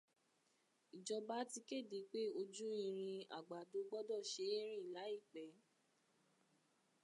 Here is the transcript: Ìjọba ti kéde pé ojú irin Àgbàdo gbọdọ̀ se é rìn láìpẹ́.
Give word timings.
Ìjọba 0.97 1.37
ti 1.51 1.59
kéde 1.69 1.99
pé 2.11 2.21
ojú 2.39 2.67
irin 2.87 3.21
Àgbàdo 3.37 3.77
gbọdọ̀ 3.87 4.21
se 4.31 4.43
é 4.57 4.59
rìn 4.71 4.85
láìpẹ́. 4.95 5.47